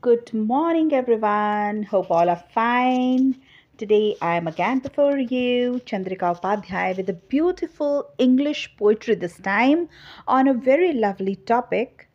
[0.00, 1.82] Good morning, everyone.
[1.82, 3.42] Hope all are fine.
[3.76, 9.88] Today I am again before you, Chandrika Upadhyay, with a beautiful English poetry this time
[10.28, 12.08] on a very lovely topic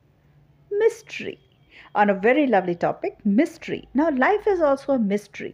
[0.71, 1.39] mystery.
[1.93, 3.89] On a very lovely topic mystery.
[3.93, 5.53] Now, life is also a mystery.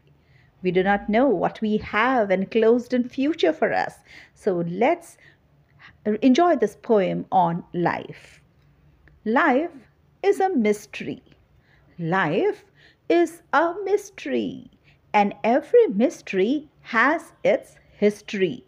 [0.62, 3.96] We do not know what we have enclosed in future for us.
[4.36, 5.18] So let's
[6.06, 8.40] enjoy this poem on life.
[9.26, 9.72] Life
[10.22, 11.24] is a mystery.
[12.00, 12.66] Life
[13.08, 14.72] is a mystery,
[15.14, 18.64] and every mystery has its history.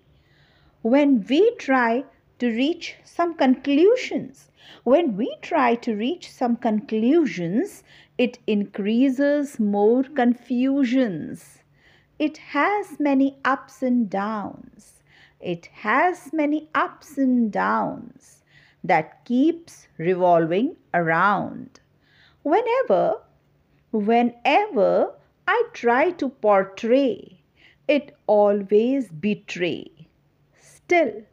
[0.84, 2.04] When we try
[2.38, 4.52] to reach some conclusions,
[4.84, 7.84] when we try to reach some conclusions,
[8.20, 11.64] it increases more confusions.
[12.20, 15.02] It has many ups and downs.
[15.40, 18.44] It has many ups and downs
[18.84, 21.80] that keeps revolving around.
[22.46, 23.24] Whenever,
[23.92, 25.16] whenever
[25.48, 27.42] I try to portray,
[27.88, 29.88] it always betray.
[30.62, 31.24] Still,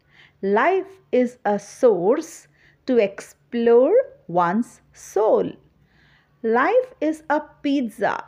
[0.41, 2.49] life is a source
[2.87, 3.93] to explore
[4.27, 5.53] one's soul.
[6.43, 8.25] Life is a pizza.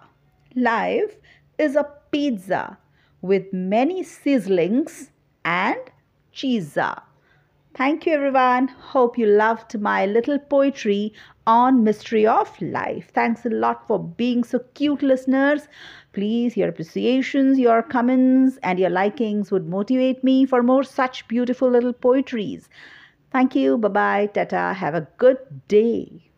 [0.55, 1.16] Life
[1.56, 2.77] is a pizza
[3.22, 5.08] with many sizzlings
[5.42, 5.80] and
[6.32, 6.77] cheese.
[7.75, 8.69] Thank you, everyone.
[8.69, 11.12] Hope you loved my little poetry
[11.47, 13.11] on mystery of life.
[13.12, 15.69] Thanks a lot for being so cute, listeners.
[16.14, 21.69] Please, your appreciations, your comments, and your likings would motivate me for more such beautiful
[21.69, 22.69] little poetries.
[23.30, 23.77] Thank you.
[23.78, 24.27] Bye bye.
[24.33, 24.72] Tata.
[24.75, 26.30] Have a good day.